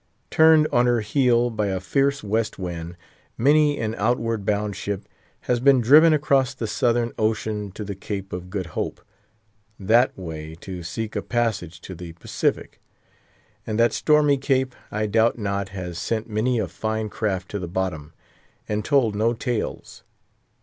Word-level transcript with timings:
Turned 0.31 0.67
on 0.73 0.87
her 0.87 1.01
heel 1.01 1.51
by 1.51 1.67
a 1.67 1.79
fierce 1.79 2.23
West 2.23 2.57
Wind, 2.57 2.97
many 3.37 3.77
an 3.79 3.93
outward 3.99 4.47
bound 4.47 4.75
ship 4.75 5.07
has 5.41 5.59
been 5.59 5.79
driven 5.79 6.11
across 6.11 6.55
the 6.55 6.65
Southern 6.65 7.11
Ocean 7.19 7.71
to 7.73 7.83
the 7.83 7.93
Cape 7.93 8.33
of 8.33 8.49
Good 8.49 8.65
Hope—that 8.73 10.17
way 10.17 10.55
to 10.61 10.81
seek 10.81 11.15
a 11.15 11.21
passage 11.21 11.79
to 11.81 11.93
the 11.93 12.13
Pacific. 12.13 12.81
And 13.67 13.77
that 13.79 13.93
stormy 13.93 14.37
Cape, 14.39 14.73
I 14.89 15.05
doubt 15.05 15.37
not, 15.37 15.69
has 15.69 15.99
sent 15.99 16.27
many 16.27 16.57
a 16.57 16.67
fine 16.67 17.07
craft 17.07 17.51
to 17.51 17.59
the 17.59 17.67
bottom, 17.67 18.13
and 18.67 18.83
told 18.83 19.13
no 19.15 19.35
tales. 19.35 20.01